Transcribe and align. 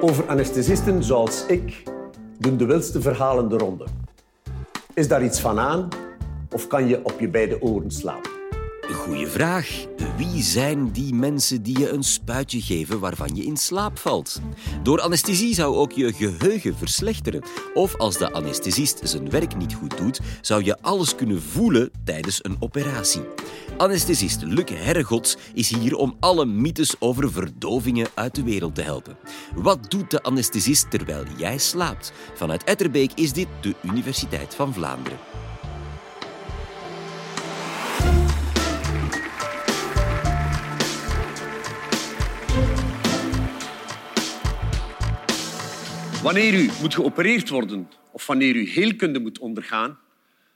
Over 0.00 0.28
anesthesisten 0.28 1.02
zoals 1.02 1.46
ik 1.46 1.82
doen 2.38 2.56
de 2.56 2.64
wildste 2.64 3.00
verhalen 3.00 3.48
de 3.48 3.56
ronde. 3.56 3.84
Is 4.94 5.08
daar 5.08 5.24
iets 5.24 5.40
van 5.40 5.58
aan 5.58 5.88
of 6.50 6.66
kan 6.66 6.88
je 6.88 7.04
op 7.04 7.20
je 7.20 7.28
beide 7.28 7.62
oren 7.62 7.90
slapen? 7.90 8.27
Goeie 8.92 9.26
vraag. 9.26 9.86
Wie 10.16 10.42
zijn 10.42 10.90
die 10.90 11.14
mensen 11.14 11.62
die 11.62 11.78
je 11.78 11.90
een 11.90 12.02
spuitje 12.02 12.60
geven 12.60 13.00
waarvan 13.00 13.36
je 13.36 13.44
in 13.44 13.56
slaap 13.56 13.98
valt? 13.98 14.40
Door 14.82 15.00
anesthesie 15.00 15.54
zou 15.54 15.76
ook 15.76 15.92
je 15.92 16.12
geheugen 16.12 16.76
verslechteren. 16.76 17.42
Of 17.74 17.96
als 17.96 18.18
de 18.18 18.32
anesthesist 18.32 19.00
zijn 19.02 19.30
werk 19.30 19.56
niet 19.56 19.74
goed 19.74 19.96
doet, 19.96 20.20
zou 20.40 20.64
je 20.64 20.80
alles 20.80 21.14
kunnen 21.14 21.42
voelen 21.42 21.90
tijdens 22.04 22.44
een 22.44 22.56
operatie. 22.60 23.22
Anesthesist 23.76 24.42
Luc 24.42 24.68
Herregods 24.72 25.36
is 25.54 25.74
hier 25.76 25.96
om 25.96 26.16
alle 26.20 26.46
mythes 26.46 26.94
over 26.98 27.32
verdovingen 27.32 28.08
uit 28.14 28.34
de 28.34 28.42
wereld 28.42 28.74
te 28.74 28.82
helpen. 28.82 29.16
Wat 29.54 29.90
doet 29.90 30.10
de 30.10 30.22
anesthesist 30.22 30.90
terwijl 30.90 31.24
jij 31.36 31.58
slaapt? 31.58 32.12
Vanuit 32.34 32.64
Etterbeek 32.64 33.12
is 33.14 33.32
dit 33.32 33.48
de 33.60 33.74
Universiteit 33.82 34.54
van 34.54 34.74
Vlaanderen. 34.74 35.18
Wanneer 46.22 46.54
u 46.54 46.70
moet 46.80 46.94
geopereerd 46.94 47.48
worden 47.48 47.88
of 48.12 48.26
wanneer 48.26 48.56
u 48.56 48.68
heelkunde 48.68 49.20
moet 49.20 49.38
ondergaan, 49.38 49.98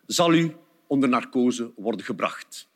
zal 0.07 0.35
u 0.35 0.57
onder 0.87 1.09
narcose 1.09 1.73
worden 1.77 2.05
gebracht. 2.05 2.69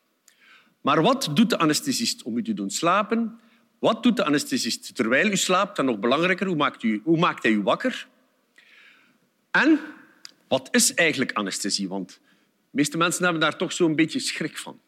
Maar 0.81 1.03
wat 1.03 1.31
doet 1.35 1.51
de 1.51 1.59
anesthesist 1.59 2.23
om 2.23 2.37
u 2.37 2.43
te 2.43 2.55
doen 2.55 2.71
slapen? 2.71 3.41
Wat 3.79 4.03
doet 4.03 4.17
de 4.17 4.25
anesthesist 4.25 4.95
terwijl 4.95 5.31
u 5.31 5.37
slaapt? 5.37 5.79
En 5.79 5.85
nog 5.85 5.99
belangrijker, 5.99 6.47
hoe 6.47 6.57
maakt, 6.57 6.83
u, 6.83 7.01
hoe 7.05 7.19
maakt 7.19 7.43
hij 7.43 7.53
u 7.53 7.63
wakker? 7.63 8.09
En 9.51 9.81
wat 10.49 10.69
is 10.71 10.95
eigenlijk 10.95 11.33
anesthesie? 11.33 11.89
Want 11.89 12.09
de 12.09 12.17
meeste 12.71 12.97
mensen 12.97 13.23
hebben 13.23 13.41
daar 13.41 13.57
toch 13.57 13.73
zo'n 13.73 13.97
beetje 13.97 14.19
schrik 14.19 14.59
van. 14.59 14.81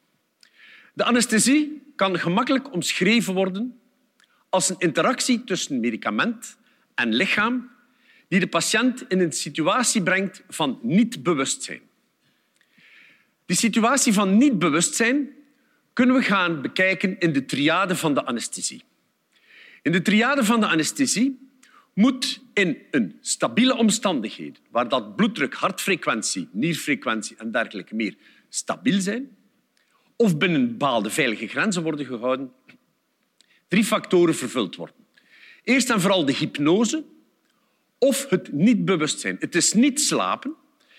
De 0.95 1.05
anesthesie 1.05 1.93
kan 1.97 2.19
gemakkelijk 2.19 2.73
omschreven 2.73 3.35
worden 3.35 3.81
als 4.49 4.69
een 4.69 4.79
interactie 4.79 5.45
tussen 5.45 5.81
medicament 5.81 6.57
en 6.95 7.15
lichaam 7.15 7.77
die 8.29 8.41
de 8.41 8.47
patiënt 8.47 9.05
in 9.09 9.21
een 9.21 9.33
situatie 9.33 10.03
brengt 10.03 10.43
van 10.49 10.79
niet-bewustzijn. 10.83 11.81
Die 13.47 13.57
situatie 13.57 14.13
van 14.13 14.37
niet-bewustzijn 14.37 15.29
kunnen 15.93 16.17
we 16.17 16.23
gaan 16.23 16.63
bekijken 16.63 17.19
in 17.19 17.33
de 17.33 17.45
triade 17.45 17.97
van 17.97 18.15
de 18.15 18.25
anesthesie. 18.25 18.85
In 19.83 19.93
de 19.93 20.03
triade 20.03 20.45
van 20.45 20.61
de 20.61 20.67
anesthesie 20.67 21.49
moet 21.95 22.41
in 22.55 22.79
een 22.91 23.19
stabiele 23.21 23.77
omstandigheden, 23.77 24.63
waar 24.71 24.89
dat 24.89 25.17
bloeddruk, 25.17 25.55
hartfrequentie, 25.55 26.49
nierfrequentie 26.53 27.37
en 27.37 27.51
dergelijke 27.51 27.95
meer 27.95 28.17
stabiel 28.49 29.01
zijn, 29.01 29.37
of 30.17 30.39
binnen 30.39 30.69
bepaalde 30.69 31.11
veilige 31.11 31.47
grenzen 31.47 31.83
worden 31.83 32.07
gehouden, 32.07 32.53
drie 33.69 33.85
factoren 33.85 34.35
vervuld 34.35 34.77
worden. 34.77 34.97
Eerst 35.63 35.91
en 35.91 36.01
vooral 36.01 36.25
de 36.25 36.35
hypnose, 36.35 37.05
of 37.99 38.29
het 38.29 38.53
niet-bewustzijn. 38.53 39.37
Het 39.41 39.55
is 39.55 39.73
niet 39.73 40.01
slapen, 40.01 40.55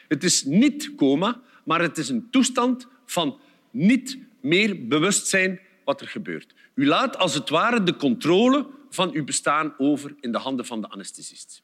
het 0.07 0.23
is 0.23 0.43
niet 0.43 0.95
coma, 0.95 1.41
maar 1.63 1.81
het 1.81 1.97
is 1.97 2.09
een 2.09 2.27
toestand 2.29 2.87
van 3.05 3.39
niet 3.71 4.17
meer 4.41 4.87
bewustzijn 4.87 5.59
wat 5.83 6.01
er 6.01 6.07
gebeurt. 6.07 6.53
U 6.73 6.85
laat 6.85 7.17
als 7.17 7.33
het 7.33 7.49
ware 7.49 7.83
de 7.83 7.95
controle 7.95 8.67
van 8.89 9.11
uw 9.13 9.23
bestaan 9.23 9.73
over 9.77 10.15
in 10.19 10.31
de 10.31 10.37
handen 10.37 10.65
van 10.65 10.81
de 10.81 10.89
anesthesist. 10.89 11.61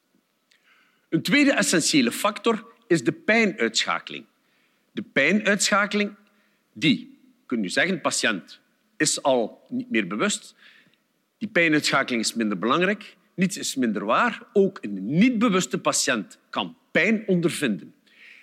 Een 1.08 1.22
tweede 1.22 1.52
essentiële 1.52 2.12
factor 2.12 2.66
is 2.86 3.04
de 3.04 3.12
pijnuitschakeling. 3.12 4.24
De 4.92 5.02
pijnuitschakeling, 5.02 6.14
die, 6.72 7.18
kun 7.46 7.62
je 7.62 7.68
zeggen, 7.68 7.94
de 7.94 8.00
patiënt 8.00 8.60
is 8.96 9.22
al 9.22 9.66
niet 9.68 9.90
meer 9.90 10.06
bewust. 10.06 10.54
Die 11.38 11.48
pijnuitschakeling 11.48 12.22
is 12.22 12.34
minder 12.34 12.58
belangrijk. 12.58 13.15
Niets 13.36 13.56
is 13.56 13.74
minder 13.74 14.04
waar. 14.04 14.42
Ook 14.52 14.78
een 14.80 15.16
niet-bewuste 15.18 15.78
patiënt 15.78 16.38
kan 16.50 16.76
pijn 16.90 17.22
ondervinden. 17.26 17.94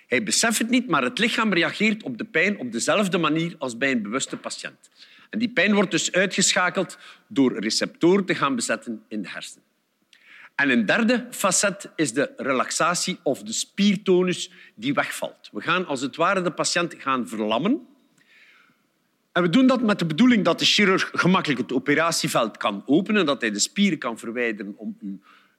Hij 0.06 0.22
beseft 0.22 0.58
het 0.58 0.70
niet, 0.70 0.88
maar 0.88 1.02
het 1.02 1.18
lichaam 1.18 1.52
reageert 1.52 2.02
op 2.02 2.18
de 2.18 2.24
pijn 2.24 2.58
op 2.58 2.72
dezelfde 2.72 3.18
manier 3.18 3.54
als 3.58 3.76
bij 3.76 3.90
een 3.90 4.02
bewuste 4.02 4.36
patiënt. 4.36 4.90
En 5.30 5.38
die 5.38 5.48
pijn 5.48 5.74
wordt 5.74 5.90
dus 5.90 6.12
uitgeschakeld 6.12 6.98
door 7.26 7.60
receptoren 7.60 8.24
te 8.24 8.34
gaan 8.34 8.54
bezetten 8.54 9.02
in 9.08 9.22
de 9.22 9.28
hersenen. 9.28 9.64
En 10.54 10.70
een 10.70 10.86
derde 10.86 11.26
facet 11.30 11.90
is 11.96 12.12
de 12.12 12.32
relaxatie 12.36 13.18
of 13.22 13.42
de 13.42 13.52
spiertonus 13.52 14.50
die 14.74 14.94
wegvalt. 14.94 15.48
We 15.52 15.60
gaan 15.60 15.86
als 15.86 16.00
het 16.00 16.16
ware 16.16 16.42
de 16.42 16.52
patiënt 16.52 16.94
gaan 16.98 17.28
verlammen. 17.28 17.86
En 19.34 19.42
we 19.42 19.48
doen 19.48 19.66
dat 19.66 19.82
met 19.82 19.98
de 19.98 20.06
bedoeling 20.06 20.44
dat 20.44 20.58
de 20.58 20.64
chirurg 20.64 21.10
gemakkelijk 21.12 21.60
het 21.60 21.72
operatieveld 21.72 22.56
kan 22.56 22.82
openen, 22.86 23.26
dat 23.26 23.40
hij 23.40 23.50
de 23.50 23.58
spieren 23.58 23.98
kan 23.98 24.18
verwijderen 24.18 24.74
om, 24.76 24.96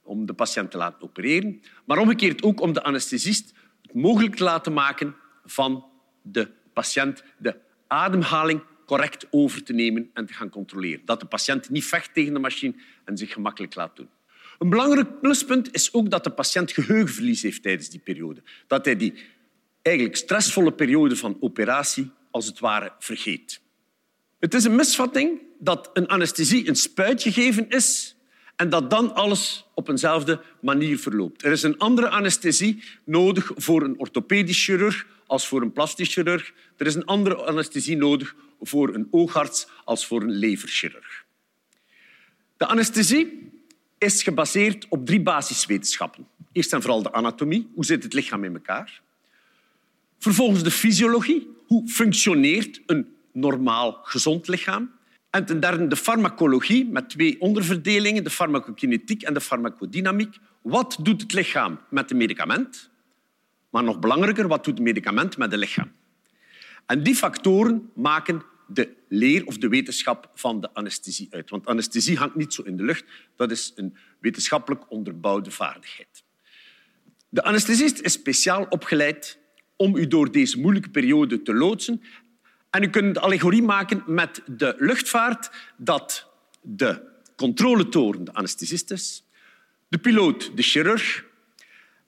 om 0.03 0.25
de 0.25 0.33
patiënt 0.33 0.71
te 0.71 0.77
laten 0.77 1.01
opereren. 1.01 1.61
Maar 1.85 1.97
omgekeerd 1.97 2.43
ook 2.43 2.61
om 2.61 2.73
de 2.73 2.83
anesthesist 2.83 3.53
het 3.81 3.93
mogelijk 3.93 4.35
te 4.35 4.43
laten 4.43 4.73
maken 4.73 5.15
van 5.45 5.85
de 6.21 6.49
patiënt 6.73 7.23
de 7.37 7.55
ademhaling 7.87 8.61
correct 8.85 9.27
over 9.29 9.63
te 9.63 9.73
nemen 9.73 10.09
en 10.13 10.25
te 10.25 10.33
gaan 10.33 10.49
controleren. 10.49 11.01
Dat 11.05 11.19
de 11.19 11.25
patiënt 11.25 11.69
niet 11.69 11.85
vecht 11.85 12.13
tegen 12.13 12.33
de 12.33 12.39
machine 12.39 12.73
en 13.05 13.17
zich 13.17 13.33
gemakkelijk 13.33 13.75
laat 13.75 13.95
doen. 13.95 14.09
Een 14.59 14.69
belangrijk 14.69 15.21
pluspunt 15.21 15.73
is 15.73 15.93
ook 15.93 16.09
dat 16.09 16.23
de 16.23 16.29
patiënt 16.29 16.71
geheugenverlies 16.71 17.41
heeft 17.41 17.61
tijdens 17.61 17.89
die 17.89 17.99
periode. 17.99 18.43
Dat 18.67 18.85
hij 18.85 18.95
die 18.95 19.13
eigenlijk 19.81 20.17
stressvolle 20.17 20.73
periode 20.73 21.15
van 21.15 21.37
operatie 21.39 22.11
als 22.31 22.45
het 22.45 22.59
ware 22.59 22.93
vergeet. 22.99 23.63
Het 24.39 24.53
is 24.53 24.63
een 24.63 24.75
misvatting 24.75 25.39
dat 25.59 25.89
een 25.93 26.07
anesthesie 26.07 26.67
een 26.67 26.75
spuitje 26.75 27.31
geven 27.31 27.69
is 27.69 28.15
en 28.55 28.69
dat 28.69 28.89
dan 28.89 29.15
alles 29.15 29.65
op 29.73 29.89
eenzelfde 29.89 30.41
manier 30.61 30.99
verloopt. 30.99 31.43
Er 31.43 31.51
is 31.51 31.63
een 31.63 31.77
andere 31.77 32.09
anesthesie 32.09 32.83
nodig 33.05 33.51
voor 33.55 33.83
een 33.83 33.99
orthopedisch 33.99 34.65
chirurg 34.65 35.07
als 35.27 35.47
voor 35.47 35.61
een 35.61 35.71
plastisch 35.71 36.13
chirurg. 36.13 36.53
Er 36.77 36.85
is 36.85 36.95
een 36.95 37.05
andere 37.05 37.35
anesthesie 37.35 37.97
nodig 37.97 38.35
voor 38.61 38.93
een 38.93 39.07
oogarts 39.11 39.67
als 39.83 40.07
voor 40.07 40.21
een 40.21 40.31
leverchirurg. 40.31 41.25
De 42.57 42.65
anesthesie 42.65 43.51
is 43.97 44.23
gebaseerd 44.23 44.85
op 44.89 45.05
drie 45.05 45.21
basiswetenschappen. 45.21 46.27
Eerst 46.51 46.73
en 46.73 46.81
vooral 46.81 47.01
de 47.01 47.11
anatomie. 47.11 47.69
Hoe 47.73 47.85
zit 47.85 48.03
het 48.03 48.13
lichaam 48.13 48.43
in 48.43 48.53
elkaar? 48.53 49.01
Vervolgens 50.19 50.63
de 50.63 50.71
fysiologie. 50.71 51.49
Hoe 51.67 51.87
functioneert 51.87 52.81
een 52.85 53.14
normaal 53.35 53.99
gezond 54.03 54.47
lichaam? 54.47 54.91
En 55.29 55.45
ten 55.45 55.59
derde 55.59 55.87
de 55.87 55.95
farmacologie 55.95 56.85
met 56.85 57.09
twee 57.09 57.41
onderverdelingen, 57.41 58.23
de 58.23 58.29
farmacokinetiek 58.29 59.23
en 59.23 59.33
de 59.33 59.41
farmacodynamiek. 59.41 60.37
Wat 60.61 60.97
doet 61.01 61.21
het 61.21 61.33
lichaam 61.33 61.79
met 61.89 62.09
het 62.09 62.17
medicament? 62.17 62.89
Maar 63.69 63.83
nog 63.83 63.99
belangrijker, 63.99 64.47
wat 64.47 64.63
doet 64.63 64.73
het 64.73 64.83
medicament 64.83 65.37
met 65.37 65.51
het 65.51 65.59
lichaam? 65.59 65.91
En 66.85 67.03
die 67.03 67.15
factoren 67.15 67.91
maken 67.95 68.41
de 68.67 68.93
leer 69.09 69.45
of 69.45 69.57
de 69.57 69.67
wetenschap 69.67 70.31
van 70.33 70.61
de 70.61 70.73
anesthesie 70.73 71.27
uit. 71.31 71.49
Want 71.49 71.65
anesthesie 71.65 72.17
hangt 72.17 72.35
niet 72.35 72.53
zo 72.53 72.61
in 72.61 72.77
de 72.77 72.83
lucht. 72.83 73.05
Dat 73.35 73.51
is 73.51 73.71
een 73.75 73.97
wetenschappelijk 74.19 74.91
onderbouwde 74.91 75.51
vaardigheid. 75.51 76.23
De 77.29 77.43
anesthesist 77.43 77.99
is 77.99 78.11
speciaal 78.11 78.65
opgeleid 78.69 79.39
om 79.75 79.95
u 79.95 80.07
door 80.07 80.31
deze 80.31 80.59
moeilijke 80.59 80.89
periode 80.89 81.41
te 81.41 81.53
loodsen. 81.53 82.01
En 82.75 82.83
u 82.83 82.89
kunt 82.89 83.17
allegorie 83.17 83.63
maken 83.63 84.03
met 84.05 84.41
de 84.45 84.75
luchtvaart 84.77 85.49
dat 85.77 86.27
de 86.61 87.01
controletoren 87.35 88.23
de 88.23 88.33
anesthesist 88.33 88.91
is, 88.91 89.23
de 89.87 89.97
piloot 89.97 90.57
de 90.57 90.61
chirurg 90.61 91.25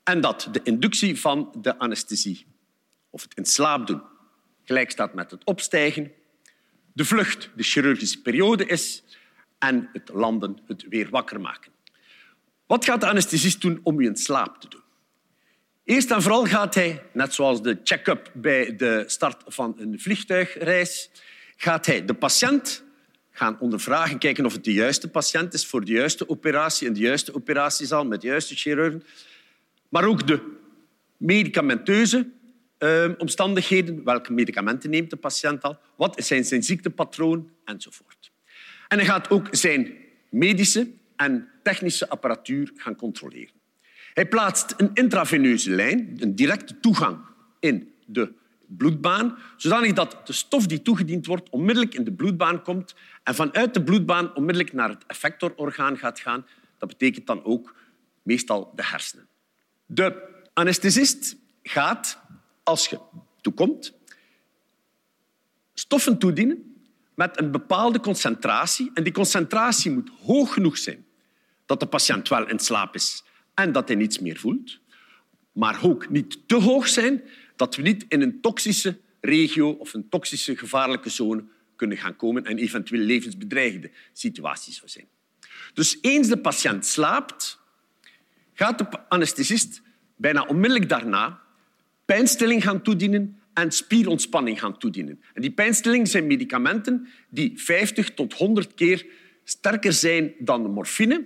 en 0.03 0.21
dat 0.21 0.49
de 0.51 0.59
inductie 0.63 1.19
van 1.19 1.55
de 1.61 1.79
anesthesie, 1.79 2.45
of 3.09 3.21
het 3.21 3.33
in 3.33 3.45
slaap 3.45 3.87
doen, 3.87 4.01
gelijk 4.63 4.91
staat 4.91 5.13
met 5.13 5.31
het 5.31 5.43
opstijgen, 5.43 6.11
de 6.93 7.05
vlucht 7.05 7.49
de 7.55 7.63
chirurgische 7.63 8.21
periode 8.21 8.65
is 8.65 9.03
en 9.57 9.89
het 9.93 10.09
landen 10.13 10.59
het 10.65 10.85
weer 10.89 11.09
wakker 11.09 11.41
maken. 11.41 11.71
Wat 12.65 12.85
gaat 12.85 13.01
de 13.01 13.07
anesthesist 13.07 13.61
doen 13.61 13.79
om 13.83 13.99
u 13.99 14.05
in 14.05 14.15
slaap 14.17 14.61
te 14.61 14.67
doen? 14.67 14.83
Eerst 15.87 16.11
en 16.11 16.21
vooral 16.21 16.45
gaat 16.45 16.75
hij, 16.75 17.03
net 17.11 17.33
zoals 17.33 17.61
de 17.61 17.79
check-up 17.83 18.31
bij 18.33 18.75
de 18.75 19.03
start 19.05 19.43
van 19.47 19.75
een 19.77 19.99
vliegtuigreis, 19.99 21.09
gaat 21.55 21.85
hij 21.85 22.05
de 22.05 22.13
patiënt 22.13 22.83
gaan 23.31 23.59
ondervragen, 23.59 24.17
kijken 24.17 24.45
of 24.45 24.53
het 24.53 24.63
de 24.63 24.73
juiste 24.73 25.07
patiënt 25.09 25.53
is 25.53 25.65
voor 25.65 25.85
de 25.85 25.91
juiste 25.91 26.29
operatie 26.29 26.87
in 26.87 26.93
de 26.93 26.99
juiste 26.99 27.33
operatiezaal 27.35 28.05
met 28.05 28.21
de 28.21 28.27
juiste 28.27 28.55
chirurgen. 28.55 29.03
Maar 29.89 30.05
ook 30.05 30.27
de 30.27 30.39
medicamenteuze 31.17 32.27
uh, 32.79 33.09
omstandigheden. 33.17 34.03
Welke 34.03 34.33
medicamenten 34.33 34.89
neemt 34.89 35.09
de 35.09 35.15
patiënt 35.15 35.63
al? 35.63 35.77
Wat 35.95 36.25
zijn 36.25 36.45
zijn 36.45 36.63
ziektepatroon? 36.63 37.49
Enzovoort. 37.65 38.31
En 38.87 38.97
hij 38.97 39.07
gaat 39.07 39.29
ook 39.29 39.47
zijn 39.51 39.95
medische 40.29 40.87
en 41.15 41.49
technische 41.63 42.09
apparatuur 42.09 42.71
gaan 42.75 42.95
controleren. 42.95 43.56
Hij 44.17 44.27
plaatst 44.27 44.73
een 44.77 44.89
intraveneuze 44.93 45.69
lijn, 45.69 46.17
een 46.19 46.35
directe 46.35 46.79
toegang 46.79 47.17
in 47.59 47.93
de 48.05 48.33
bloedbaan, 48.65 49.37
zodanig 49.57 49.93
dat 49.93 50.27
de 50.27 50.33
stof 50.33 50.65
die 50.65 50.81
toegediend 50.81 51.25
wordt 51.25 51.49
onmiddellijk 51.49 51.93
in 51.93 52.03
de 52.03 52.11
bloedbaan 52.13 52.61
komt 52.61 52.95
en 53.23 53.35
vanuit 53.35 53.73
de 53.73 53.83
bloedbaan 53.83 54.35
onmiddellijk 54.35 54.73
naar 54.73 54.89
het 54.89 55.05
effectororgaan 55.07 55.97
gaat 55.97 56.19
gaan. 56.19 56.45
Dat 56.77 56.89
betekent 56.89 57.27
dan 57.27 57.43
ook 57.43 57.75
meestal 58.23 58.71
de 58.75 58.85
hersenen. 58.85 59.27
De 59.85 60.21
anesthesist 60.53 61.35
gaat, 61.63 62.19
als 62.63 62.87
je 62.87 62.99
toekomt, 63.41 63.93
stoffen 65.73 66.17
toedienen 66.17 66.85
met 67.13 67.39
een 67.39 67.51
bepaalde 67.51 67.99
concentratie. 67.99 68.91
En 68.93 69.03
die 69.03 69.13
concentratie 69.13 69.91
moet 69.91 70.09
hoog 70.25 70.53
genoeg 70.53 70.77
zijn 70.77 71.05
dat 71.65 71.79
de 71.79 71.87
patiënt 71.87 72.27
wel 72.27 72.47
in 72.47 72.59
slaap 72.59 72.95
is 72.95 73.25
en 73.59 73.71
dat 73.71 73.87
hij 73.87 73.97
niets 73.97 74.19
meer 74.19 74.37
voelt. 74.37 74.79
Maar 75.51 75.79
ook 75.83 76.09
niet 76.09 76.47
te 76.47 76.55
hoog 76.55 76.87
zijn 76.87 77.23
dat 77.55 77.75
we 77.75 77.81
niet 77.81 78.05
in 78.07 78.21
een 78.21 78.41
toxische 78.41 78.97
regio 79.21 79.69
of 79.69 79.93
een 79.93 80.09
toxische 80.09 80.57
gevaarlijke 80.57 81.09
zone 81.09 81.43
kunnen 81.75 81.97
gaan 81.97 82.15
komen 82.15 82.45
en 82.45 82.57
eventueel 82.57 83.01
levensbedreigende 83.01 83.91
situaties 84.13 84.75
zou 84.75 84.89
zijn. 84.89 85.07
Dus 85.73 85.97
eens 86.01 86.27
de 86.27 86.37
patiënt 86.37 86.85
slaapt, 86.85 87.59
gaat 88.53 88.77
de 88.77 88.99
anesthesist 89.09 89.81
bijna 90.15 90.45
onmiddellijk 90.45 90.89
daarna 90.89 91.41
pijnstilling 92.05 92.63
gaan 92.63 92.81
toedienen 92.81 93.39
en 93.53 93.71
spierontspanning 93.71 94.59
gaan 94.59 94.77
toedienen. 94.77 95.21
En 95.33 95.41
die 95.41 95.51
pijnstilling 95.51 96.07
zijn 96.07 96.27
medicamenten 96.27 97.07
die 97.29 97.51
50 97.55 98.13
tot 98.13 98.33
100 98.33 98.73
keer 98.73 99.05
sterker 99.43 99.93
zijn 99.93 100.33
dan 100.39 100.63
de 100.63 100.69
morfine. 100.69 101.25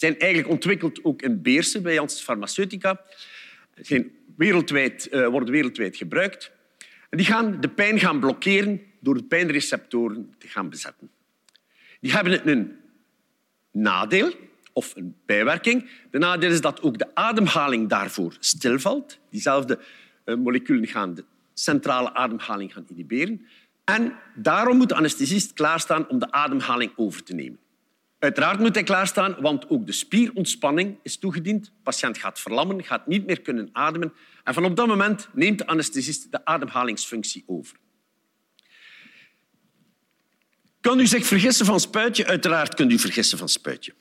Zijn 0.00 0.18
eigenlijk 0.18 0.52
ontwikkeld 0.52 1.04
ook 1.04 1.22
in 1.22 1.42
Beersen 1.42 1.82
bij 1.82 1.94
Janssen 1.94 2.24
Pharmaceutica. 2.24 3.00
Zijn 3.74 4.12
wereldwijd, 4.36 5.08
uh, 5.10 5.26
worden 5.26 5.50
wereldwijd 5.50 5.96
gebruikt. 5.96 6.52
En 7.08 7.16
die 7.16 7.26
gaan 7.26 7.60
de 7.60 7.68
pijn 7.68 7.98
gaan 7.98 8.20
blokkeren 8.20 8.82
door 9.00 9.14
de 9.14 9.22
pijnreceptoren 9.22 10.34
te 10.38 10.48
gaan 10.48 10.68
bezetten. 10.68 11.10
Die 12.00 12.12
hebben 12.12 12.48
een 12.48 12.76
nadeel 13.70 14.32
of 14.72 14.96
een 14.96 15.16
bijwerking. 15.26 15.90
De 16.10 16.18
nadeel 16.18 16.50
is 16.50 16.60
dat 16.60 16.82
ook 16.82 16.98
de 16.98 17.14
ademhaling 17.14 17.88
daarvoor 17.88 18.36
stilvalt. 18.38 19.18
Diezelfde 19.30 19.78
uh, 20.24 20.34
moleculen 20.34 20.86
gaan 20.86 21.14
de 21.14 21.24
centrale 21.54 22.14
ademhaling 22.14 22.72
gaan 22.72 22.86
inhiberen. 22.88 23.46
En 23.84 24.14
daarom 24.34 24.76
moet 24.76 24.88
de 24.88 24.94
anesthesist 24.94 25.52
klaarstaan 25.52 26.08
om 26.08 26.18
de 26.18 26.32
ademhaling 26.32 26.92
over 26.96 27.22
te 27.22 27.34
nemen. 27.34 27.58
Uiteraard 28.20 28.58
moet 28.58 28.74
hij 28.74 28.84
klaarstaan, 28.84 29.36
want 29.38 29.68
ook 29.68 29.86
de 29.86 29.92
spierontspanning 29.92 30.98
is 31.02 31.18
toegediend. 31.18 31.64
De 31.64 31.70
patiënt 31.82 32.18
gaat 32.18 32.40
verlammen, 32.40 32.84
gaat 32.84 33.06
niet 33.06 33.26
meer 33.26 33.40
kunnen 33.40 33.68
ademen. 33.72 34.12
En 34.44 34.54
van 34.54 34.64
op 34.64 34.76
dat 34.76 34.86
moment 34.86 35.28
neemt 35.32 35.58
de 35.58 35.66
anesthesist 35.66 36.32
de 36.32 36.44
ademhalingsfunctie 36.44 37.44
over. 37.46 37.76
Kan 40.80 41.00
u 41.00 41.06
zich 41.06 41.26
vergissen 41.26 41.66
van 41.66 41.80
spuitje? 41.80 42.26
Uiteraard 42.26 42.74
kunt 42.74 42.92
u 42.92 42.98
vergissen 42.98 43.38
van 43.38 43.48
spuitje. 43.48 43.94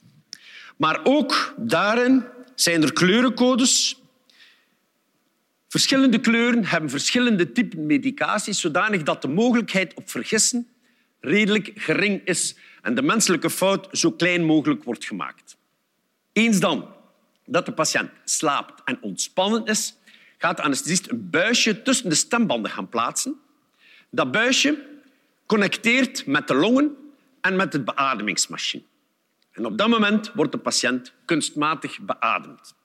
Maar 0.78 1.00
ook 1.04 1.54
daarin 1.58 2.26
zijn 2.56 2.84
er 2.84 2.94
kleurencodes. 2.94 4.02
Verschillende 5.68 6.20
kleuren 6.20 6.66
hebben 6.66 6.90
verschillende 6.90 7.52
typen 7.52 7.86
medicaties, 7.86 8.60
zodanig 8.60 9.04
dat 9.04 9.22
de 9.22 9.28
mogelijkheid 9.28 9.94
op 9.94 10.10
vergissen 10.10 10.68
redelijk 11.20 11.72
gering 11.76 12.22
is 12.26 12.56
en 12.82 12.96
de 12.96 13.02
menselijke 13.02 13.50
fout 13.50 13.88
zo 13.92 14.12
klein 14.12 14.44
mogelijk 14.44 14.84
wordt 14.84 15.06
gemaakt. 15.06 15.58
Eens 16.34 16.60
dan 16.60 16.88
dat 17.46 17.66
de 17.66 17.72
patiënt 17.72 18.12
slaapt 18.24 18.82
en 18.86 18.98
ontspannen 19.02 19.66
is, 19.66 19.96
gaat 20.38 20.58
de 20.58 20.64
anesthesist 20.64 21.10
een 21.10 21.30
buisje 21.30 21.82
tussen 21.82 22.10
de 22.10 22.16
stembanden 22.16 22.72
gaan 22.72 22.90
plaatsen. 22.90 23.40
Dat 24.10 24.32
buisje 24.32 24.86
connecteert 25.46 26.26
met 26.26 26.48
de 26.48 26.54
longen 26.54 26.96
en 27.42 27.56
met 27.56 27.72
de 27.72 27.82
beademingsmachine. 27.82 28.84
En 29.52 29.66
op 29.66 29.78
dat 29.78 29.88
moment 29.88 30.32
wordt 30.34 30.52
de 30.52 30.58
patiënt 30.58 31.14
kunstmatig 31.26 32.00
beademd. 32.00 32.76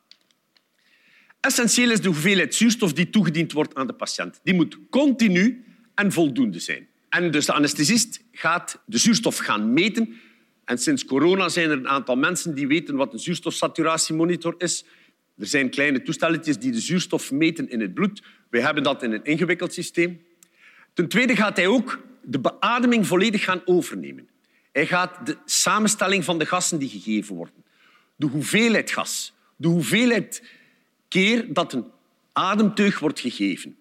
Essentieel 1.40 1.90
is 1.90 2.00
de 2.00 2.08
hoeveelheid 2.08 2.54
zuurstof 2.54 2.92
die 2.92 3.10
toegediend 3.10 3.52
wordt 3.52 3.74
aan 3.74 3.86
de 3.86 3.92
patiënt. 3.92 4.40
Die 4.42 4.54
moet 4.54 4.78
continu 4.90 5.64
en 5.94 6.12
voldoende 6.12 6.58
zijn. 6.58 6.88
En 7.14 7.30
dus 7.30 7.46
de 7.46 7.52
anesthesist 7.52 8.20
gaat 8.32 8.82
de 8.86 8.98
zuurstof 8.98 9.36
gaan 9.36 9.72
meten. 9.72 10.14
En 10.64 10.78
sinds 10.78 11.04
corona 11.04 11.48
zijn 11.48 11.70
er 11.70 11.76
een 11.76 11.88
aantal 11.88 12.16
mensen 12.16 12.54
die 12.54 12.66
weten 12.66 12.96
wat 12.96 13.12
een 13.12 13.18
zuurstofsaturatiemonitor 13.18 14.54
is. 14.58 14.84
Er 15.38 15.46
zijn 15.46 15.70
kleine 15.70 16.02
toestelletjes 16.02 16.58
die 16.58 16.72
de 16.72 16.80
zuurstof 16.80 17.30
meten 17.30 17.70
in 17.70 17.80
het 17.80 17.94
bloed. 17.94 18.22
Wij 18.50 18.60
hebben 18.60 18.82
dat 18.82 19.02
in 19.02 19.12
een 19.12 19.24
ingewikkeld 19.24 19.72
systeem. 19.72 20.22
Ten 20.92 21.08
tweede 21.08 21.36
gaat 21.36 21.56
hij 21.56 21.66
ook 21.66 22.02
de 22.22 22.40
beademing 22.40 23.06
volledig 23.06 23.44
gaan 23.44 23.62
overnemen. 23.64 24.28
Hij 24.72 24.86
gaat 24.86 25.26
de 25.26 25.36
samenstelling 25.44 26.24
van 26.24 26.38
de 26.38 26.46
gassen 26.46 26.78
die 26.78 26.88
gegeven 26.88 27.34
worden, 27.34 27.64
de 28.16 28.26
hoeveelheid 28.26 28.90
gas, 28.90 29.32
de 29.56 29.68
hoeveelheid 29.68 30.42
keer 31.08 31.52
dat 31.52 31.72
een 31.72 31.84
ademteug 32.32 32.98
wordt 32.98 33.20
gegeven. 33.20 33.76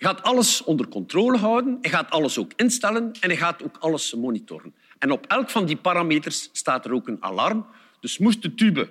Hij 0.00 0.08
gaat 0.08 0.22
alles 0.22 0.64
onder 0.64 0.88
controle 0.88 1.38
houden, 1.38 1.78
hij 1.80 1.90
gaat 1.90 2.10
alles 2.10 2.38
ook 2.38 2.52
instellen 2.56 3.12
en 3.20 3.28
hij 3.28 3.36
gaat 3.36 3.62
ook 3.62 3.76
alles 3.78 4.14
monitoren. 4.14 4.74
En 4.98 5.10
op 5.10 5.26
elk 5.26 5.50
van 5.50 5.66
die 5.66 5.76
parameters 5.76 6.48
staat 6.52 6.84
er 6.84 6.92
ook 6.92 7.08
een 7.08 7.22
alarm. 7.22 7.66
Dus 8.00 8.18
moest 8.18 8.42
de 8.42 8.54
tube 8.54 8.88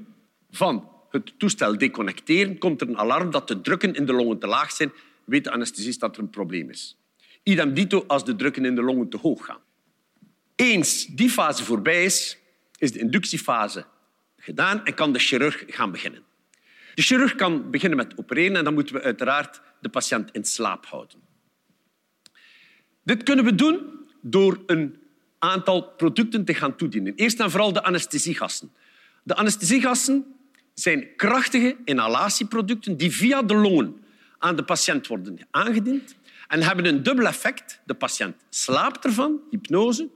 van 0.52 0.90
het 1.10 1.40
toestel 1.40 1.78
deconnecteren, 1.78 2.58
komt 2.58 2.82
er 2.82 2.90
een 2.90 2.98
alarm 2.98 3.32
dat 3.32 3.48
de 3.48 3.62
drukken 3.62 3.94
in 3.94 4.06
de 4.06 4.14
longen 4.14 4.40
te 4.40 4.48
laag 4.48 4.72
zijn, 4.72 4.92
weet 5.26 5.44
de 5.44 5.52
anesthesist 5.52 6.00
dat 6.00 6.16
er 6.16 6.22
een 6.22 6.30
probleem 6.30 6.70
is. 6.70 6.98
Idem 7.44 7.74
dito 7.74 8.04
als 8.08 8.26
de 8.26 8.36
drukken 8.36 8.66
in 8.66 8.76
de 8.76 8.82
longen 8.82 9.10
te 9.10 9.18
hoog 9.18 9.46
gaan. 9.46 9.60
Eens 10.56 11.06
die 11.06 11.30
fase 11.30 11.64
voorbij 11.64 12.04
is, 12.04 12.38
is 12.78 12.92
de 12.92 13.00
inductiefase 13.00 13.86
gedaan 14.38 14.86
en 14.86 14.94
kan 14.94 15.14
de 15.14 15.20
chirurg 15.20 15.64
gaan 15.68 15.92
beginnen. 15.92 16.24
De 16.96 17.02
chirurg 17.02 17.36
kan 17.36 17.72
beginnen 17.72 17.98
met 17.98 18.18
opereren 18.18 18.56
en 18.56 18.64
dan 18.64 18.74
moeten 18.74 18.96
we 18.96 19.02
uiteraard 19.02 19.62
de 19.82 19.90
patiënt 19.90 20.32
in 20.32 20.44
slaap 20.44 20.86
houden. 20.86 21.20
Dit 23.04 23.24
kunnen 23.24 23.46
we 23.46 23.56
doen 23.56 23.80
door 24.22 24.64
een 24.66 24.98
aantal 25.40 25.84
producten 25.84 26.46
te 26.46 26.54
gaan 26.54 26.76
toedienen. 26.76 27.16
Eerst 27.16 27.40
en 27.40 27.52
vooral 27.52 27.74
de 27.74 27.84
anesthesiegassen. 27.84 28.72
De 29.24 29.36
anesthesiegassen 29.36 30.26
zijn 30.74 31.16
krachtige 31.16 31.78
inhalatieproducten 31.86 32.98
die 32.98 33.12
via 33.12 33.42
de 33.42 33.56
longen 33.56 34.04
aan 34.38 34.56
de 34.56 34.64
patiënt 34.64 35.08
worden 35.08 35.40
aangediend 35.52 36.16
en 36.48 36.62
hebben 36.62 36.86
een 36.86 37.04
dubbel 37.04 37.26
effect. 37.26 37.82
De 37.86 37.94
patiënt 37.94 38.36
slaapt 38.50 39.06
ervan, 39.06 39.42
hypnose, 39.50 40.10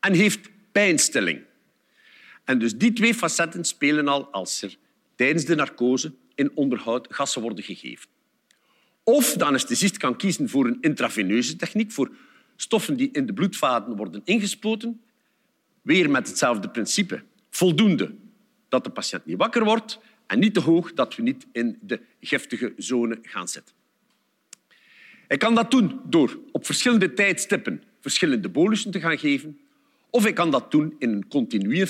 en 0.00 0.12
heeft 0.12 0.50
pijnstilling. 0.72 1.42
En 2.44 2.58
dus 2.58 2.76
die 2.76 2.92
twee 2.92 3.14
facetten 3.14 3.64
spelen 3.64 4.08
al 4.08 4.32
als 4.32 4.62
er 4.62 4.76
tijdens 5.20 5.44
de 5.44 5.54
narcose 5.54 6.12
in 6.34 6.50
onderhoud 6.54 7.06
gassen 7.10 7.42
worden 7.42 7.64
gegeven. 7.64 8.08
Of 9.02 9.32
de 9.32 9.44
anesthesist 9.44 9.96
kan 9.96 10.16
kiezen 10.16 10.48
voor 10.48 10.66
een 10.66 10.78
intraveneuze 10.80 11.56
techniek, 11.56 11.92
voor 11.92 12.16
stoffen 12.56 12.96
die 12.96 13.10
in 13.12 13.26
de 13.26 13.32
bloedvaten 13.32 13.96
worden 13.96 14.20
ingespoten. 14.24 15.00
Weer 15.82 16.10
met 16.10 16.28
hetzelfde 16.28 16.70
principe. 16.70 17.22
Voldoende 17.50 18.14
dat 18.68 18.84
de 18.84 18.90
patiënt 18.90 19.26
niet 19.26 19.36
wakker 19.36 19.64
wordt 19.64 20.00
en 20.26 20.38
niet 20.38 20.54
te 20.54 20.60
hoog 20.60 20.92
dat 20.92 21.16
we 21.16 21.22
niet 21.22 21.46
in 21.52 21.78
de 21.82 22.00
giftige 22.20 22.72
zone 22.76 23.18
gaan 23.22 23.48
zitten. 23.48 23.74
Hij 25.28 25.36
kan 25.36 25.54
dat 25.54 25.70
doen 25.70 26.00
door 26.04 26.38
op 26.52 26.66
verschillende 26.66 27.14
tijdstippen 27.14 27.82
verschillende 28.00 28.48
bolussen 28.48 28.90
te 28.90 29.00
gaan 29.00 29.18
geven. 29.18 29.58
Of 30.10 30.22
hij 30.22 30.32
kan 30.32 30.50
dat 30.50 30.70
doen 30.70 30.94
in 30.98 31.12
een 31.12 31.28
continu 31.28 31.80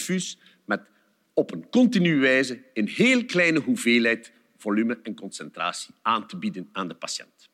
op 1.34 1.52
een 1.52 1.68
continue 1.70 2.20
wijze 2.20 2.62
in 2.72 2.86
heel 2.86 3.24
kleine 3.24 3.60
hoeveelheid 3.60 4.32
volume 4.56 4.98
en 5.02 5.14
concentratie 5.14 5.94
aan 6.02 6.26
te 6.26 6.36
bieden 6.36 6.68
aan 6.72 6.88
de 6.88 6.94
patiënt. 6.94 7.48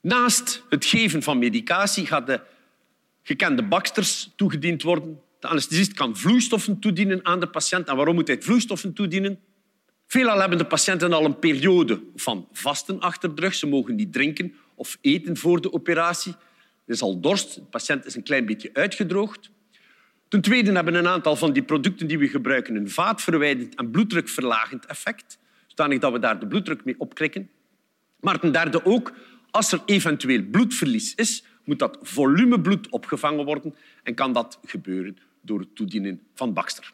Naast 0.00 0.64
het 0.68 0.84
geven 0.84 1.22
van 1.22 1.38
medicatie 1.38 2.06
gaat 2.06 2.26
de 2.26 2.40
gekende 3.22 3.62
baksters 3.62 4.32
toegediend 4.36 4.82
worden. 4.82 5.20
De 5.40 5.46
anesthesist 5.46 5.92
kan 5.92 6.16
vloeistoffen 6.16 6.78
toedienen 6.78 7.24
aan 7.24 7.40
de 7.40 7.48
patiënt. 7.48 7.88
En 7.88 7.96
waarom 7.96 8.14
moet 8.14 8.28
hij 8.28 8.42
vloeistoffen 8.42 8.92
toedienen? 8.92 9.40
Veelal 10.06 10.40
hebben 10.40 10.58
de 10.58 10.66
patiënten 10.66 11.12
al 11.12 11.24
een 11.24 11.38
periode 11.38 12.02
van 12.14 12.48
vasten 12.52 13.00
achter 13.00 13.34
de 13.34 13.40
rug. 13.40 13.54
Ze 13.54 13.66
mogen 13.66 13.94
niet 13.94 14.12
drinken 14.12 14.54
of 14.74 14.98
eten 15.00 15.36
voor 15.36 15.60
de 15.60 15.72
operatie. 15.72 16.32
Er 16.84 16.94
is 16.94 17.02
al 17.02 17.20
dorst, 17.20 17.54
de 17.54 17.60
patiënt 17.60 18.06
is 18.06 18.14
een 18.14 18.22
klein 18.22 18.46
beetje 18.46 18.70
uitgedroogd. 18.72 19.50
Ten 20.28 20.40
tweede 20.40 20.72
hebben 20.72 20.94
een 20.94 21.08
aantal 21.08 21.36
van 21.36 21.52
die 21.52 21.62
producten 21.62 22.06
die 22.06 22.18
we 22.18 22.28
gebruiken 22.28 22.76
een 22.76 22.90
vaatverwijdend 22.90 23.74
en 23.74 23.90
bloeddrukverlagend 23.90 24.86
effect, 24.86 25.38
zodanig 25.66 25.98
dat 25.98 26.12
we 26.12 26.18
daar 26.18 26.40
de 26.40 26.46
bloeddruk 26.46 26.84
mee 26.84 26.94
opkrikken. 26.98 27.50
Maar 28.20 28.40
ten 28.40 28.52
derde 28.52 28.84
ook, 28.84 29.12
als 29.50 29.72
er 29.72 29.82
eventueel 29.86 30.42
bloedverlies 30.42 31.14
is, 31.14 31.44
moet 31.64 31.78
dat 31.78 31.98
volumebloed 32.02 32.88
opgevangen 32.88 33.44
worden 33.44 33.74
en 34.02 34.14
kan 34.14 34.32
dat 34.32 34.58
gebeuren 34.64 35.16
door 35.42 35.60
het 35.60 35.76
toedienen 35.76 36.20
van 36.34 36.52
Baxter. 36.52 36.92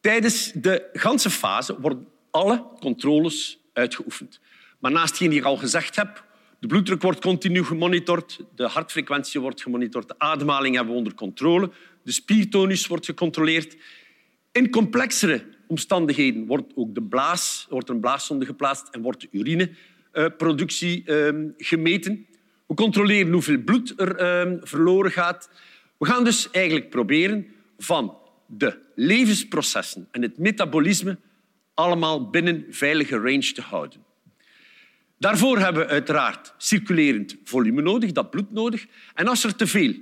Tijdens 0.00 0.52
de 0.52 0.88
ganse 0.92 1.30
fase 1.30 1.80
worden 1.80 2.06
alle 2.30 2.66
controles 2.80 3.58
uitgeoefend. 3.72 4.40
Maar 4.78 4.92
naast 4.92 5.08
hetgeen 5.08 5.30
die 5.30 5.38
ik 5.38 5.44
al 5.44 5.56
gezegd 5.56 5.96
heb, 5.96 6.24
de 6.58 6.66
bloeddruk 6.66 7.02
wordt 7.02 7.20
continu 7.20 7.64
gemonitord, 7.64 8.40
de 8.54 8.66
hartfrequentie 8.66 9.40
wordt 9.40 9.62
gemonitord, 9.62 10.08
de 10.08 10.18
ademhaling 10.18 10.74
hebben 10.74 10.92
we 10.92 10.98
onder 10.98 11.14
controle, 11.14 11.70
de 12.02 12.12
spiertonus 12.12 12.86
wordt 12.86 13.04
gecontroleerd. 13.04 13.76
In 14.52 14.70
complexere 14.70 15.44
omstandigheden 15.66 16.46
wordt 16.46 16.72
ook 16.74 16.94
de 16.94 17.02
blaas, 17.02 17.66
wordt 17.70 17.88
er 17.88 17.94
een 17.94 18.00
blaaszonde 18.00 18.44
geplaatst 18.44 18.88
en 18.90 19.02
wordt 19.02 19.20
de 19.20 19.28
urineproductie 19.30 21.04
ehm, 21.04 21.48
gemeten. 21.56 22.26
We 22.66 22.74
controleren 22.74 23.32
hoeveel 23.32 23.62
bloed 23.62 23.92
er 23.96 24.16
ehm, 24.16 24.56
verloren 24.60 25.10
gaat. 25.10 25.50
We 25.98 26.06
gaan 26.06 26.24
dus 26.24 26.50
eigenlijk 26.50 26.90
proberen 26.90 27.46
van 27.78 28.18
de 28.46 28.78
levensprocessen 28.94 30.08
en 30.10 30.22
het 30.22 30.38
metabolisme 30.38 31.18
allemaal 31.74 32.30
binnen 32.30 32.66
veilige 32.70 33.16
range 33.16 33.52
te 33.52 33.62
houden. 33.62 34.06
Daarvoor 35.18 35.58
hebben 35.58 35.82
we 35.82 35.88
uiteraard 35.88 36.54
circulerend 36.56 37.36
volume 37.44 37.82
nodig, 37.82 38.12
dat 38.12 38.30
bloed 38.30 38.52
nodig. 38.52 38.86
En 39.14 39.28
als 39.28 39.44
er 39.44 39.56
te 39.56 39.66
veel 39.66 39.94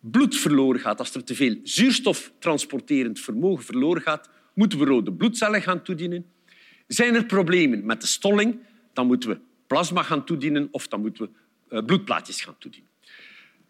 bloed 0.00 0.36
verloren 0.36 0.80
gaat, 0.80 0.98
als 0.98 1.14
er 1.14 1.24
te 1.24 1.34
veel 1.34 1.56
zuurstoftransporterend 1.62 3.20
vermogen 3.20 3.64
verloren 3.64 4.02
gaat, 4.02 4.30
moeten 4.54 4.78
we 4.78 4.84
rode 4.84 5.12
bloedcellen 5.12 5.62
gaan 5.62 5.82
toedienen. 5.82 6.26
Zijn 6.86 7.14
er 7.14 7.24
problemen 7.24 7.86
met 7.86 8.00
de 8.00 8.06
stolling, 8.06 8.58
dan 8.92 9.06
moeten 9.06 9.30
we 9.30 9.38
plasma 9.66 10.02
gaan 10.02 10.24
toedienen 10.24 10.68
of 10.70 10.88
dan 10.88 11.00
moeten 11.00 11.24
we 11.24 11.30
eh, 11.76 11.84
bloedplaatjes 11.84 12.40
gaan 12.40 12.58
toedienen. 12.58 12.88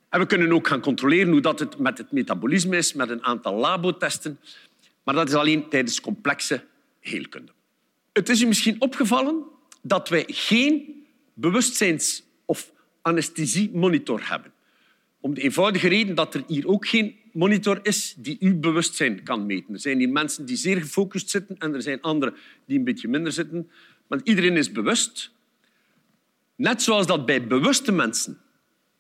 En 0.09 0.21
we 0.21 0.27
kunnen 0.27 0.53
ook 0.53 0.69
gaan 0.69 0.81
controleren 0.81 1.33
hoe 1.33 1.41
dat 1.41 1.59
het 1.59 1.79
met 1.79 1.99
het 1.99 2.13
metabolisme 2.13 2.77
is, 2.77 2.93
met 2.93 3.11
een 3.11 3.25
aantal 3.25 3.55
labotesten. 3.55 4.41
Maar 5.05 5.15
dat 5.15 5.29
is 5.29 5.35
alleen 5.35 5.69
tijdens 5.69 6.01
complexe 6.01 6.65
heelkunde. 7.01 7.53
Het 8.13 8.29
is 8.29 8.41
u 8.41 8.47
misschien 8.47 8.81
opgevallen 8.81 9.45
dat 9.83 10.09
wij 10.09 10.25
geen 10.27 11.05
bewustzijns- 11.35 12.23
of 12.45 12.73
anesthesiemonitor 13.03 14.29
hebben. 14.29 14.53
Om 15.21 15.35
de 15.35 15.41
eenvoudige 15.41 15.89
reden 15.89 16.15
dat 16.15 16.35
er 16.35 16.45
hier 16.47 16.69
ook 16.69 16.87
geen 16.87 17.17
monitor 17.33 17.79
is 17.83 18.15
die 18.19 18.37
uw 18.41 18.59
bewustzijn 18.59 19.23
kan 19.23 19.47
meten. 19.47 19.75
Er 19.75 19.81
zijn 19.81 19.99
hier 19.99 20.09
mensen 20.09 20.47
die 20.47 20.57
zeer 20.57 20.81
gefocust 20.81 21.31
zitten 21.31 21.59
en 21.59 21.75
er 21.75 21.83
zijn 21.83 22.01
anderen 22.01 22.35
die 22.67 22.79
een 22.79 22.85
beetje 22.85 23.09
minder 23.09 23.33
zitten. 23.33 23.71
Maar 24.07 24.21
iedereen 24.25 24.57
is 24.57 24.73
bewust. 24.73 25.33
Net 26.57 26.83
zoals 26.83 27.07
dat 27.07 27.27
bij 27.27 27.47
bewuste 27.47 27.93
mensen 27.93 28.41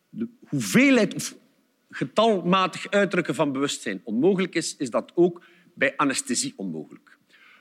de 0.08 0.28
hoeveelheid 0.46 1.14
of 1.14 1.34
getalmatig 1.90 2.90
uitdrukken 2.90 3.34
van 3.34 3.52
bewustzijn 3.52 4.00
onmogelijk 4.04 4.54
is, 4.54 4.76
is 4.76 4.90
dat 4.90 5.12
ook 5.14 5.44
bij 5.75 5.96
anesthesie 5.96 6.52
onmogelijk. 6.56 7.18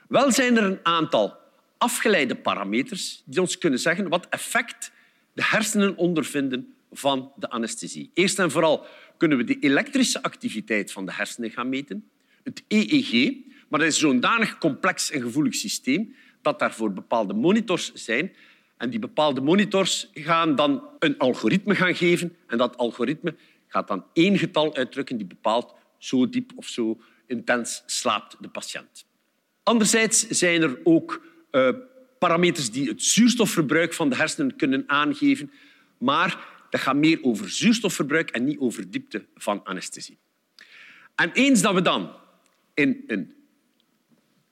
Wel 0.08 0.32
zijn 0.32 0.56
er 0.56 0.64
een 0.64 0.78
aantal 0.82 1.39
afgeleide 1.80 2.34
parameters 2.34 3.22
die 3.24 3.40
ons 3.40 3.58
kunnen 3.58 3.78
zeggen 3.78 4.08
wat 4.08 4.28
effect 4.28 4.92
de 5.32 5.44
hersenen 5.44 5.96
ondervinden 5.96 6.74
van 6.92 7.32
de 7.36 7.50
anesthesie. 7.50 8.10
Eerst 8.14 8.38
en 8.38 8.50
vooral 8.50 8.86
kunnen 9.16 9.38
we 9.38 9.44
de 9.44 9.58
elektrische 9.58 10.22
activiteit 10.22 10.92
van 10.92 11.06
de 11.06 11.12
hersenen 11.12 11.50
gaan 11.50 11.68
meten, 11.68 12.10
het 12.42 12.62
EEG, 12.68 13.36
maar 13.68 13.80
dat 13.80 13.88
is 13.88 13.98
zo'n 13.98 14.20
danig 14.20 14.58
complex 14.58 15.10
en 15.10 15.20
gevoelig 15.20 15.54
systeem 15.54 16.14
dat 16.42 16.58
daarvoor 16.58 16.92
bepaalde 16.92 17.32
monitors 17.32 17.92
zijn. 17.92 18.32
En 18.76 18.90
die 18.90 18.98
bepaalde 18.98 19.40
monitors 19.40 20.10
gaan 20.14 20.54
dan 20.54 20.84
een 20.98 21.18
algoritme 21.18 21.74
gaan 21.74 21.94
geven 21.94 22.36
en 22.46 22.58
dat 22.58 22.76
algoritme 22.76 23.34
gaat 23.66 23.88
dan 23.88 24.04
één 24.12 24.38
getal 24.38 24.74
uitdrukken 24.74 25.16
die 25.16 25.26
bepaalt 25.26 25.74
zo 25.98 26.28
diep 26.28 26.52
of 26.56 26.66
zo 26.66 27.00
intens 27.26 27.82
slaapt 27.86 28.36
de 28.40 28.48
patiënt. 28.48 29.06
Anderzijds 29.62 30.28
zijn 30.28 30.62
er 30.62 30.78
ook 30.84 31.29
uh, 31.52 31.68
parameters 32.18 32.70
die 32.70 32.88
het 32.88 33.02
zuurstofverbruik 33.02 33.92
van 33.92 34.08
de 34.08 34.16
hersenen 34.16 34.56
kunnen 34.56 34.84
aangeven, 34.86 35.50
maar 35.98 36.38
dat 36.70 36.80
gaat 36.80 36.96
meer 36.96 37.18
over 37.22 37.50
zuurstofverbruik 37.50 38.30
en 38.30 38.44
niet 38.44 38.58
over 38.58 38.90
diepte 38.90 39.24
van 39.34 39.64
anesthesie. 39.64 40.18
En 41.14 41.30
eens 41.32 41.62
dat 41.62 41.74
we 41.74 41.82
dan 41.82 42.10
in, 42.74 43.34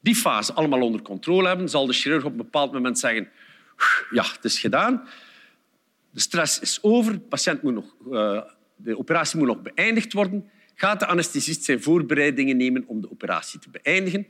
die 0.01 0.15
fase 0.15 0.53
allemaal 0.53 0.81
onder 0.81 1.03
controle 1.03 1.49
hebben, 1.49 1.69
zal 1.69 1.87
de 1.87 1.93
chirurg 1.93 2.25
op 2.25 2.31
een 2.31 2.37
bepaald 2.37 2.73
moment 2.73 2.99
zeggen 2.99 3.29
ja, 4.11 4.25
het 4.33 4.45
is 4.45 4.59
gedaan, 4.59 5.09
de 6.11 6.21
stress 6.21 6.59
is 6.59 6.79
over, 6.83 7.13
de, 7.13 7.19
patiënt 7.19 7.63
moet 7.63 7.75
nog, 7.75 7.95
uh, 8.11 8.43
de 8.77 8.99
operatie 8.99 9.39
moet 9.39 9.47
nog 9.47 9.63
beëindigd 9.63 10.13
worden, 10.13 10.51
gaat 10.75 11.01
de 11.01 11.07
anesthesist 11.07 11.65
zijn 11.65 11.83
voorbereidingen 11.83 12.57
nemen 12.57 12.85
om 12.87 13.01
de 13.01 13.11
operatie 13.11 13.61
te 13.61 13.71
beëindigen, 13.71 14.27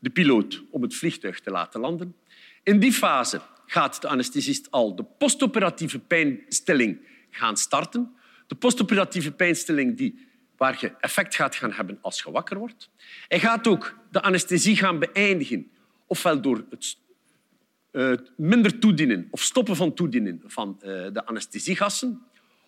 de 0.00 0.10
piloot 0.10 0.62
om 0.70 0.82
het 0.82 0.94
vliegtuig 0.94 1.40
te 1.40 1.50
laten 1.50 1.80
landen. 1.80 2.16
In 2.62 2.80
die 2.80 2.92
fase 2.92 3.40
gaat 3.66 4.00
de 4.00 4.08
anesthesist 4.08 4.70
al 4.70 4.96
de 4.96 5.04
postoperatieve 5.04 5.98
pijnstilling 5.98 6.98
gaan 7.30 7.56
starten. 7.56 8.14
De 8.46 8.54
postoperatieve 8.54 9.32
pijnstilling 9.32 9.96
die, 9.96 10.28
waar 10.56 10.76
je 10.80 10.92
effect 11.00 11.34
gaat 11.34 11.54
gaan 11.54 11.72
hebben 11.72 11.98
als 12.00 12.22
je 12.22 12.30
wakker 12.30 12.58
wordt. 12.58 12.90
Hij 13.28 13.40
gaat 13.40 13.66
ook 13.66 13.98
de 14.10 14.22
anesthesie 14.22 14.76
gaan 14.76 14.98
beëindigen, 14.98 15.70
ofwel 16.06 16.40
door 16.40 16.64
het 16.70 16.96
minder 18.36 18.78
toedienen 18.78 19.28
of 19.30 19.42
stoppen 19.42 19.76
van 19.76 19.94
toedienen 19.94 20.42
van 20.46 20.80
uh, 20.82 20.88
de 21.12 21.26
anesthesiegassen, 21.26 22.22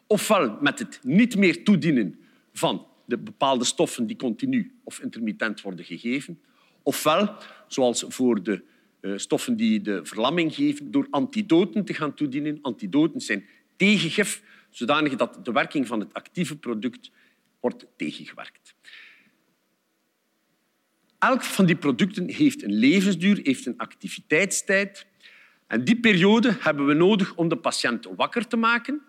ofwel 0.06 0.58
met 0.60 0.78
het 0.78 1.00
niet 1.02 1.36
meer 1.36 1.64
toedienen 1.64 2.18
van 2.52 2.86
de 3.04 3.18
bepaalde 3.18 3.64
stoffen 3.64 4.06
die 4.06 4.16
continu 4.16 4.80
of 4.84 5.00
intermittent 5.00 5.60
worden 5.60 5.84
gegeven, 5.84 6.40
ofwel, 6.82 7.36
zoals 7.68 8.04
voor 8.08 8.42
de 8.42 8.62
uh, 9.00 9.18
stoffen 9.18 9.56
die 9.56 9.80
de 9.80 10.04
verlamming 10.04 10.54
geven, 10.54 10.90
door 10.90 11.06
antidoten 11.10 11.84
te 11.84 11.94
gaan 11.94 12.14
toedienen. 12.14 12.58
Antidoten 12.62 13.20
zijn 13.20 13.46
tegengif, 13.76 14.42
zodanig 14.70 15.16
dat 15.16 15.44
de 15.44 15.52
werking 15.52 15.86
van 15.86 16.00
het 16.00 16.14
actieve 16.14 16.56
product 16.56 17.10
wordt 17.60 17.86
tegengewerkt. 17.96 18.74
Elk 21.18 21.42
van 21.42 21.66
die 21.66 21.76
producten 21.76 22.28
heeft 22.28 22.62
een 22.62 22.72
levensduur, 22.72 23.40
heeft 23.42 23.66
een 23.66 23.78
activiteitstijd. 23.78 25.06
En 25.66 25.84
die 25.84 26.00
periode 26.00 26.56
hebben 26.60 26.86
we 26.86 26.94
nodig 26.94 27.34
om 27.34 27.48
de 27.48 27.56
patiënt 27.56 28.08
wakker 28.16 28.46
te 28.46 28.56
maken. 28.56 29.02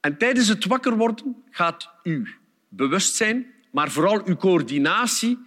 En 0.00 0.18
tijdens 0.18 0.48
het 0.48 0.64
wakker 0.64 0.96
worden 0.96 1.42
gaat 1.50 1.90
uw 2.02 2.26
bewustzijn, 2.68 3.46
maar 3.72 3.90
vooral 3.90 4.26
uw 4.26 4.36
coördinatie 4.36 5.38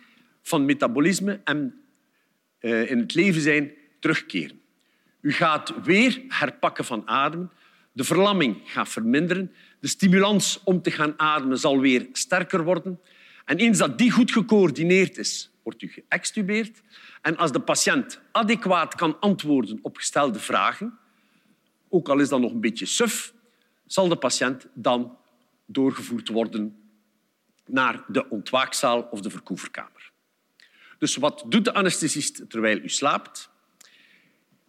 van 0.41 0.65
metabolisme 0.65 1.41
en 1.43 1.81
uh, 2.59 2.91
in 2.91 2.99
het 2.99 3.13
leven 3.13 3.41
zijn 3.41 3.71
terugkeren. 3.99 4.61
U 5.21 5.31
gaat 5.31 5.73
weer 5.83 6.23
herpakken 6.27 6.85
van 6.85 7.07
ademen. 7.07 7.51
De 7.91 8.03
verlamming 8.03 8.57
gaat 8.63 8.89
verminderen. 8.89 9.51
De 9.79 9.87
stimulans 9.87 10.61
om 10.63 10.81
te 10.81 10.91
gaan 10.91 11.19
ademen 11.19 11.57
zal 11.57 11.79
weer 11.79 12.07
sterker 12.11 12.63
worden. 12.63 12.99
En 13.45 13.57
eens 13.57 13.77
dat 13.77 13.97
die 13.97 14.11
goed 14.11 14.31
gecoördineerd 14.31 15.17
is, 15.17 15.51
wordt 15.63 15.81
u 15.81 15.87
geëxtubeerd. 15.87 16.81
En 17.21 17.37
als 17.37 17.51
de 17.51 17.59
patiënt 17.59 18.21
adequaat 18.31 18.95
kan 18.95 19.19
antwoorden 19.19 19.79
op 19.81 19.97
gestelde 19.97 20.39
vragen, 20.39 20.97
ook 21.89 22.09
al 22.09 22.19
is 22.19 22.29
dat 22.29 22.39
nog 22.39 22.51
een 22.51 22.61
beetje 22.61 22.85
suf, 22.85 23.33
zal 23.85 24.07
de 24.07 24.15
patiënt 24.15 24.67
dan 24.73 25.17
doorgevoerd 25.65 26.29
worden 26.29 26.84
naar 27.67 28.03
de 28.07 28.29
ontwaakzaal 28.29 29.01
of 29.01 29.21
de 29.21 29.29
verkoeverkamer. 29.29 30.11
Dus 30.97 31.15
wat 31.15 31.45
doet 31.49 31.65
de 31.65 31.73
anesthesist 31.73 32.49
terwijl 32.49 32.77
u 32.77 32.89
slaapt? 32.89 33.49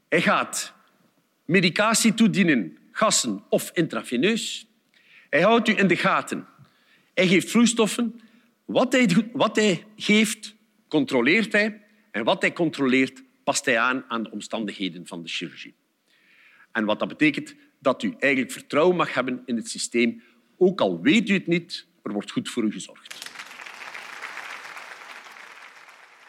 Hij 0.08 0.22
gaat 0.22 0.72
medicatie 1.44 2.14
toedienen, 2.14 2.78
gassen 2.90 3.44
of 3.48 3.70
intraveneus. 3.74 4.66
Hij 5.30 5.42
houdt 5.42 5.68
u 5.68 5.76
in 5.76 5.86
de 5.86 5.96
gaten. 5.96 6.46
Hij 7.14 7.26
geeft 7.26 7.50
vloeistoffen. 7.50 8.20
Wat 8.64 8.92
hij, 8.92 9.28
wat 9.32 9.56
hij 9.56 9.84
geeft, 9.96 10.54
controleert 10.88 11.52
hij. 11.52 11.82
En 12.10 12.24
wat 12.24 12.40
hij 12.40 12.52
controleert, 12.52 13.22
past 13.44 13.64
hij 13.64 13.78
aan 13.78 14.04
aan 14.08 14.22
de 14.22 14.30
omstandigheden 14.30 15.06
van 15.06 15.22
de 15.22 15.28
chirurgie. 15.28 15.74
En 16.72 16.84
wat 16.84 16.98
dat 16.98 17.08
betekent 17.08 17.54
dat 17.78 18.02
u 18.02 18.14
eigenlijk 18.18 18.52
vertrouwen 18.52 18.96
mag 18.96 19.14
hebben 19.14 19.42
in 19.44 19.56
het 19.56 19.68
systeem. 19.68 20.22
Ook 20.56 20.80
al 20.80 21.00
weet 21.00 21.28
u 21.28 21.32
het 21.32 21.46
niet, 21.46 21.86
er 22.06 22.12
wordt 22.12 22.30
goed 22.30 22.48
voor 22.48 22.64
u 22.64 22.72
gezorgd. 22.72 23.34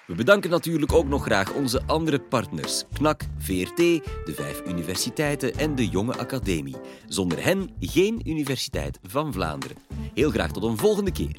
We 0.08 0.16
bedanken 0.16 0.50
natuurlijk 0.50 0.94
ook 0.94 1.08
nog 1.08 1.24
graag 1.24 1.54
onze 1.54 1.82
andere 1.86 2.20
partners: 2.20 2.84
KNAK, 2.94 3.22
VRT, 3.38 3.78
de 3.78 4.34
vijf 4.34 4.62
universiteiten 4.68 5.54
en 5.54 5.76
de 5.76 5.88
Jonge 5.88 6.18
Academie. 6.18 6.76
Zonder 7.08 7.44
hen 7.44 7.70
geen 7.80 8.22
Universiteit 8.26 9.00
van 9.04 9.34
Vlaanderen. 9.34 9.78
Heel 10.14 10.30
graag 10.30 10.52
tot 10.52 10.64
een 10.64 10.78
volgende 10.78 11.12
keer. 11.12 11.36